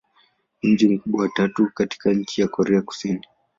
Ni 0.63 0.69
mji 0.69 0.87
mkubwa 0.87 1.21
wa 1.21 1.29
tatu 1.29 1.69
katika 1.73 2.13
nchi 2.13 2.41
wa 2.41 2.47
Korea 2.47 2.81
Kusini. 2.81 3.27